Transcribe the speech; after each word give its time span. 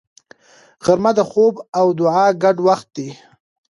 غرمه 0.85 1.11
د 1.17 1.19
خوب 1.29 1.55
او 1.79 1.87
دعا 1.99 2.25
ګډ 2.43 2.57
وخت 2.67 2.87
دی 2.97 3.09